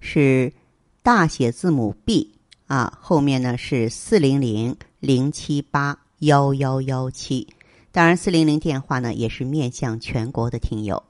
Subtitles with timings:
[0.00, 0.52] 是
[1.02, 2.32] 大写字母 B
[2.66, 7.46] 啊，后面呢是四零零零七八幺幺幺七。
[7.90, 11.02] 当然，四零零电话呢也是面向全国的听友。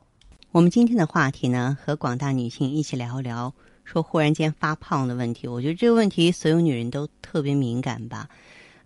[0.53, 3.53] 我们今天的话题呢，和广大女性一起聊一聊，
[3.85, 5.47] 说忽然间发胖的问题。
[5.47, 8.29] 我觉得这个问题所有女人都特别敏感吧。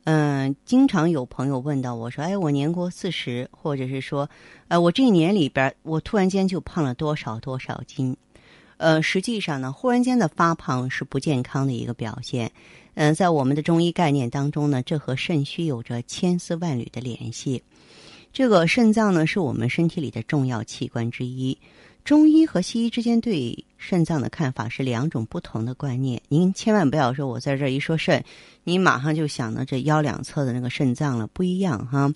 [0.05, 4.29] 嗯，经常有朋友问到我说：“哎，我年过四十，或者是说，
[4.67, 8.17] 呃，我这一年里边，我突然间就胖了多少多少斤？”
[8.83, 12.51] 呃，实际上呢，忽然间的发胖是不健康的一个表现。
[12.95, 17.62] 嗯，在我们的中医概念当中呢，这和肾虚有着千丝万缕的联系。
[18.33, 21.56] 这个肾脏呢，是我们身体里的重要器官之一。
[22.05, 26.21] 中医和西医之间对肾脏的看法是两种不同的观念。
[26.28, 28.25] 您千万不要说我在这儿一说肾，
[28.65, 32.12] 你马上就想到这腰两侧的那个肾脏了，不一样哈。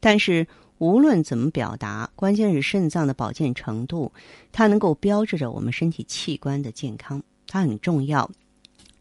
[0.00, 0.44] 但是
[0.80, 4.10] 无论怎么表达，关键是肾脏的保健程度，
[4.50, 8.30] 它能够标志着我们身体器官的健康，它很重要。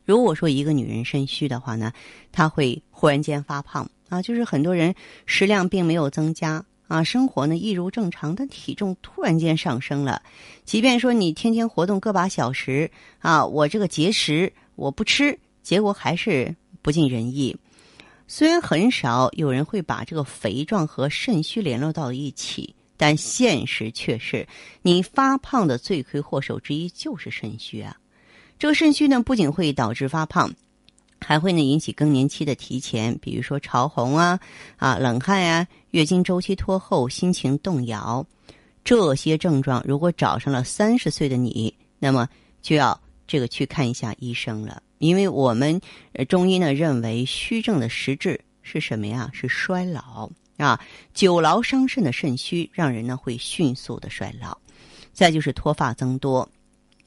[0.04, 1.94] 如果说一个女人肾虚的话呢，
[2.34, 3.90] 她会忽然间发胖。
[4.10, 4.94] 啊，就是很多人
[5.26, 10.22] 食量并没有增加啊，生活呢一如正常，但体重突然间上升了。
[10.66, 17.56] 即便说你天天活动个把小时啊，我这个节食我不吃，结果还是不尽人意。
[18.32, 24.48] 虽然很少有人会把这个肥壮和肾虚联络到一起，但现实却是
[24.84, 27.98] 你发胖的罪魁祸首之一就是肾虚啊。
[28.60, 30.54] 这个肾虚呢，不仅会导致发胖。
[31.20, 34.40] 还会呢引起更年期的提前，比如说潮红啊、
[34.78, 38.24] 啊冷汗呀、月经周期拖后、心情动摇，
[38.84, 42.30] 这些症状如果找上了三十岁的你，那么
[42.62, 44.84] 就要这个去看一下医生了。
[45.00, 45.82] 因为我们
[46.28, 49.30] 中医呢认为虚症的实质是什么呀？
[49.34, 50.80] 是衰老啊，
[51.14, 54.58] 久劳伤肾的肾虚，让人呢会迅速的衰老。
[55.12, 56.48] 再就是脱发增多。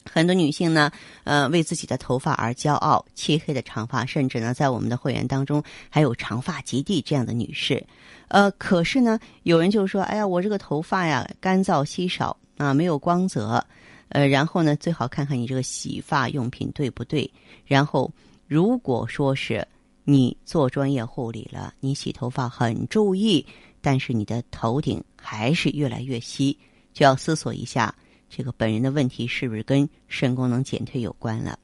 [0.04, 0.90] 很多女性呢，
[1.22, 7.86] 呃，为自己的头发而骄傲，漆黑的长发，甚至呢，在我们的会员当中还有长发及地这样的女士，
[8.26, 13.64] 呃，可是呢，有人就说，哎呀，我这个头发呀，干燥稀少啊，没有光泽，
[14.12, 17.30] 呃，然后呢，最好看看你这个洗发用品对不对，
[17.64, 18.12] 然后
[18.46, 19.66] 如果说是
[20.04, 23.44] 你做专业护理了，你洗头发很注意，
[23.80, 26.58] 但是你的头顶还是越来越稀，
[26.92, 27.94] 就要思索一下。
[28.28, 31.58] 这个本人的问题是不是跟肾功能减退有关了？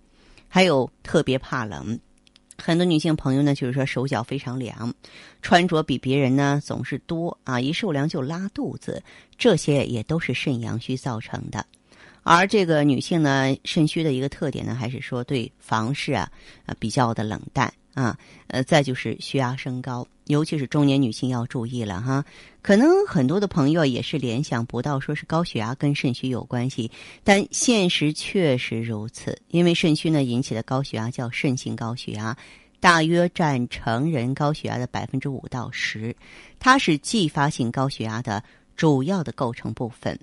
[0.49, 1.99] 还有特别怕冷，
[2.57, 4.95] 很多女性朋友呢，就是说手脚非常凉，
[5.43, 9.03] 穿着比别人呢总是多啊，一受凉就拉肚子，
[9.37, 11.67] 这些也都是肾阳虚造成的。
[12.37, 16.31] 而这个女性呢，肾虚的一个特点呢，还是说对房事啊
[16.67, 17.73] 啊比较的冷淡。
[17.95, 18.17] 啊，
[18.47, 22.25] 呃，再就是血压升高，尤其是中年女性要注意了哈。
[22.63, 26.89] 可能很多的朋友也是联想不到，说是高血压跟肾虚有关系，
[27.25, 29.37] 但现实确实如此。
[29.49, 32.37] 因为肾虚呢引起的高血压叫肾性高血压，
[32.79, 36.15] 大约占成人高血压的百分之五到十，
[36.61, 38.41] 它是继发性高血压的
[38.77, 40.17] 主要的构成部分。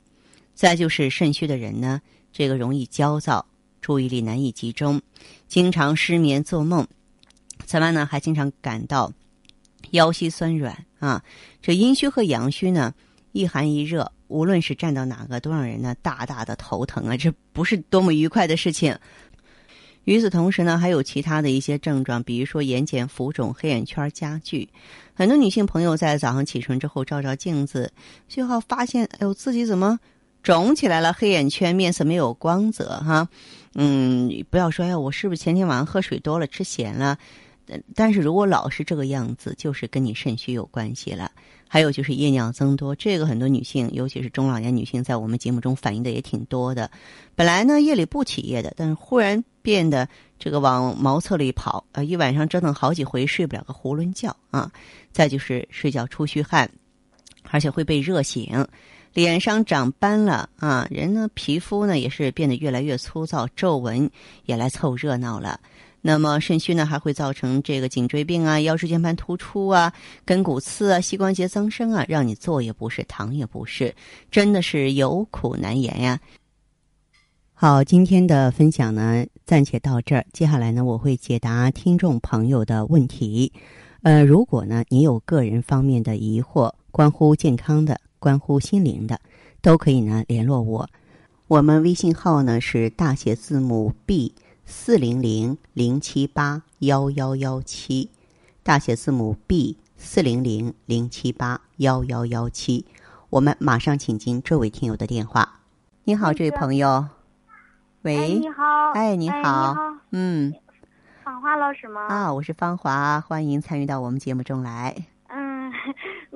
[0.55, 2.01] 再就是肾虚的人呢，
[2.31, 3.45] 这个容易焦躁，
[3.81, 5.01] 注意力难以集中，
[5.47, 6.87] 经常失眠做梦。
[7.65, 9.11] 此外呢，还经常感到
[9.91, 11.23] 腰膝酸软啊。
[11.61, 12.93] 这阴虚和阳虚呢，
[13.33, 17.17] 一寒一热，无论是站到哪个，都让人呢大大的头疼啊。
[17.17, 18.97] 这不是多么愉快的事情。
[20.05, 24.69] 与此同时呢，还有其他的一些症状，比如说眼睑浮肿、黑眼圈加剧。
[25.15, 27.91] 很多女性朋友在早上起床之后照照镜子，
[28.27, 29.99] 就好发现，哎呦，自己怎么
[30.45, 31.11] 肿起来了？
[31.11, 33.27] 黑眼圈，面色没有光泽哈。
[33.73, 37.17] 嗯，不要说，哎，我是不是前天晚上喝水多了，吃咸了？
[37.95, 41.31] 但是如果老是这个样子，就是跟你肾虚有关系了。
[41.67, 46.91] 还有就是夜尿增多，这个很多女性，尤其是中老年女性，在我们节目中反映的也挺多的。
[47.33, 54.71] 本来呢夜里不起夜的，但是忽然变得这个往茅厕里跑，啊，一晚上折腾好几回睡不了个囫囵觉啊。
[55.11, 56.69] 再就是睡觉出虚汗，
[57.49, 58.63] 而且会被热醒，
[59.15, 64.09] 脸上长斑了啊，人呢皮肤呢也是变得越来越粗糙，皱纹
[64.43, 65.57] 也来凑热闹了。
[66.01, 69.93] 那么肾虚呢，还会造成这个颈椎病啊、腰椎间盘突出啊、
[70.25, 73.95] 跟骨刺啊、膝关节增生啊，让你坐也不是，躺也不是，
[74.29, 76.19] 真的是有苦难言呀。
[77.53, 80.25] 好，今天的分享呢，暂且到这儿。
[80.33, 83.49] 接下来呢，我会解答听众朋友的问题。
[84.01, 89.19] 呃，如果呢你有个人方面的疑惑，关乎健康的、关乎心灵的，
[89.61, 90.89] 都可以呢联络我。
[91.47, 94.33] 我们微信号呢是大写字母 B
[94.65, 98.09] 四零零零七八幺幺幺七，
[98.63, 102.87] 大写字母 B 四零零零七八幺幺幺七。
[103.29, 105.59] 我们马上请进这位听友的电话。
[106.05, 107.07] 你好，这位朋友。
[108.01, 108.63] 喂，哎，你好，
[108.95, 110.53] 哎，你哎好，你好嗯，
[111.23, 112.01] 芳华老师吗？
[112.07, 115.05] 啊，我是芳华，欢迎参与到我们节目中来。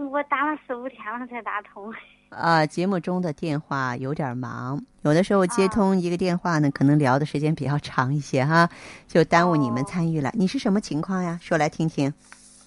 [0.10, 1.94] 嗯，我打了四五天了才打通。
[2.30, 8.70] 啊，节目中的电话有点忙，有的时候接啊通一个电话呢，可能聊的时间比较长一些哈，
[9.08, 10.32] 就耽误你们哦参与了。
[10.34, 11.38] 你是什么情况呀？
[11.42, 12.14] 说来听听。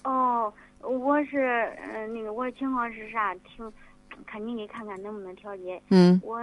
[0.03, 3.33] 哦，我是嗯、呃那个我的情况是啥？
[3.35, 3.71] 听，
[4.25, 5.81] 看你给看看能不能调节。
[5.89, 6.39] 嗯我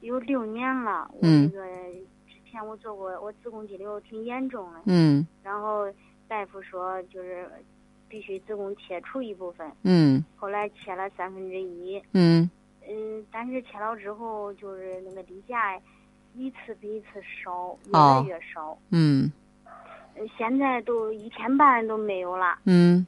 [0.00, 1.64] 有六年了，我那个
[2.26, 5.86] 之前我做过，我子宫肌瘤挺严重的，嗯然后
[6.26, 7.48] 大夫说就是
[8.08, 12.02] 必须子宫切除一部分，嗯后来切了三分之一。
[12.12, 12.48] 嗯
[12.88, 15.78] 嗯，但是切了之后，就是那个例假
[16.34, 18.76] 一次比一次少，越哦来越少。
[18.90, 19.30] 嗯
[20.16, 22.58] 呃现在都一天半都没有了。
[22.64, 23.06] 嗯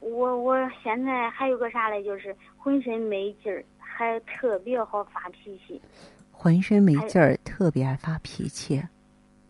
[0.00, 5.80] 我我现在还有个啥嘞，就是浑身没劲儿，还特别好发脾气。
[6.30, 8.80] 浑身没劲儿，特别爱发脾气。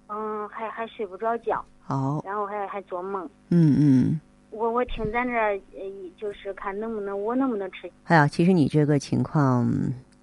[0.09, 3.29] 嗯，还还睡不着觉，哦，然后还还做梦。
[3.51, 4.21] 嗯嗯。
[4.57, 5.83] 我我听咱这儿呃，
[6.17, 7.91] 就是看能不能我能不能吃。
[8.05, 9.71] 哎呀，其实你这个情况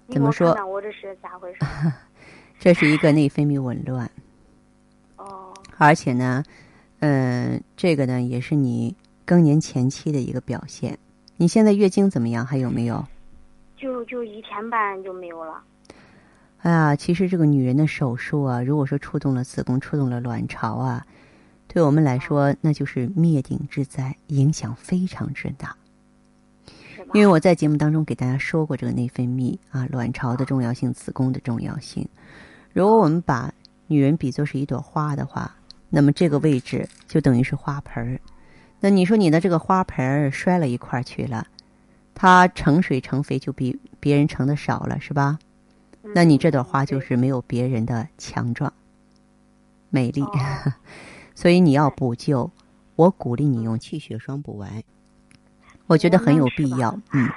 [0.08, 1.60] 怎么说我这是咋回事？
[2.58, 4.10] 这是一个内分泌紊乱，
[5.16, 6.42] 哦而且呢，
[6.98, 10.98] 嗯、这个呢也是你更年前期的一个表现。
[11.36, 12.44] 你现在月经怎么样？
[12.44, 13.06] 还有没有？
[13.76, 15.62] 就就一天半就没有了。
[16.62, 21.06] 哎呀，其实这个女人的手术啊，如果说触动了子宫、触动了卵巢啊，
[21.74, 25.74] 对我们来说那就是灭顶之灾，影响非常之大。
[27.12, 32.08] 因为我在节目当中给大家说过这个内分泌啊，卵巢的重要性、子宫的重要性。
[32.72, 33.52] 如果我们把
[33.88, 35.56] 女人比作是一朵花的话，
[35.90, 38.20] 那么这个位置就等于是花盆儿。
[38.78, 41.44] 那你说你的这个花盆儿摔了一块儿去了，
[42.14, 45.40] 它盛水盛肥就比别人盛的少了，是吧？
[46.14, 48.72] 那你这朵花就嗯是没有别人的强壮、
[49.90, 50.22] 美丽。
[51.34, 52.50] 所以你要补救，
[52.96, 54.82] 我鼓励你用气血双补丸，
[55.86, 56.98] 我觉得很有必要。
[57.12, 57.28] 嗯，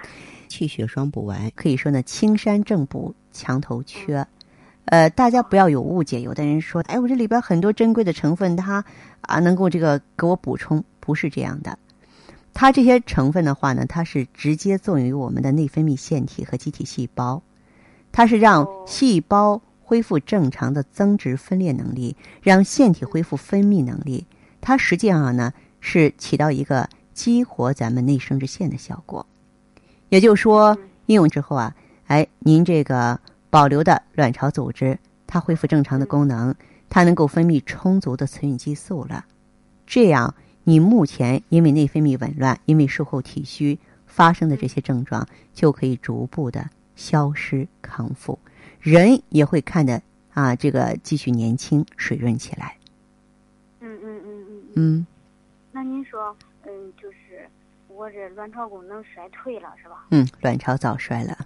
[0.47, 4.25] 气血双补丸可以说呢，青山正补墙头缺。
[4.85, 8.85] 呃，大家不要有误解，有的人说，哎，我这里边很多珍贵的成分，它
[9.21, 11.77] 啊能够这个给我补充，不是这样的。
[12.53, 17.41] 它这些成分的话呢，它是直接作用于我们的内分泌腺体和机体细胞，
[18.13, 24.25] 它是让哦细胞恢复正常的增殖分裂能力，让腺体恢复分泌能力。
[24.59, 29.25] 它实际上呢是起到一个激活咱们内生殖腺的效果。
[30.09, 31.73] 也就是说，应用之后啊，
[32.07, 33.17] 哎，您这个
[33.49, 36.53] 保留的卵巢组织它恢复正常的功能，
[36.89, 39.23] 它能够分泌充足的雌孕激素了。
[39.85, 40.35] 这样，
[40.65, 48.37] 你目前因为内分泌紊乱、因为术后体虚发生的这些症状，就可以逐步的消失康复，
[48.87, 50.01] 人也会看的
[50.33, 52.77] 啊，这个继续年轻水润起来。
[53.81, 54.71] 嗯嗯嗯嗯嗯。
[54.75, 55.07] 嗯，
[55.73, 56.33] 那您说，
[56.63, 57.49] 嗯，就是
[57.89, 60.05] 我这卵巢功能衰退了，是吧？
[60.11, 61.37] 嗯，卵巢早衰了。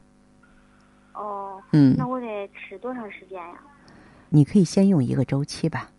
[1.13, 3.55] 哦，嗯那我得吃多长时间呀？
[4.29, 5.89] 你可以先用一个周期吧，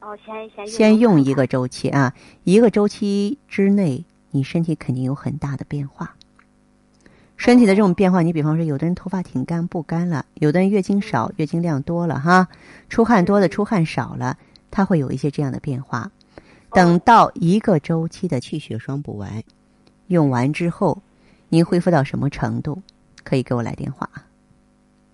[0.00, 1.42] 哦，先先先用一个。
[1.42, 6.16] 个周期啊，一个周期之内，你身体肯定有很大的变化。
[7.36, 12.48] 身体的这种变化，你比方说，有的人头发挺干不干了，有的人月经少，月经量多了哈，
[12.88, 14.38] 出汗多的出汗少了，
[14.70, 16.10] 它会有一些这样的变化。
[16.70, 19.42] 等到一个周期的气血双补丸
[20.08, 21.02] 用完之后，
[21.48, 22.82] 您恢复到什么程度，
[23.22, 24.08] 可以给我来电话。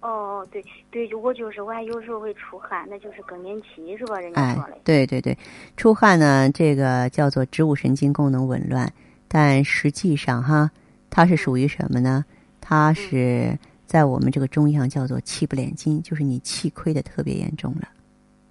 [0.01, 4.19] 哦，对对，就我就是我还有时候会出汗，那就是更年期是吧？
[4.19, 5.37] 人家哎说嘞。，对对对，
[5.77, 8.91] 出汗呢，这个叫做植物神经功能紊乱，
[9.29, 10.71] 但实际上哈，
[11.11, 12.25] 它是属于什么呢？
[12.61, 17.89] 它是在我们这个中医上叫做气不敛筋，就是你气亏的特别严重了，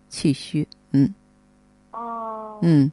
[0.10, 0.68] 气虚。
[0.92, 1.13] 嗯
[1.92, 2.60] 哦。
[2.62, 2.92] 嗯，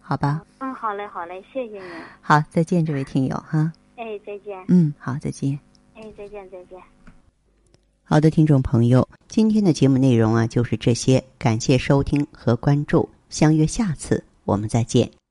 [0.00, 1.82] 好吧，嗯，好嘞，好嘞，谢谢您。
[2.20, 3.72] 好，再见，这位听友哈。
[3.96, 4.62] 哎，再见。
[4.68, 5.58] 嗯，好，再见。
[5.94, 6.78] 哎，再见，再见。
[8.04, 15.21] 好的，听众朋友，今天的节目内容啊就是这些，感谢收听和关注，相约下次我们再见。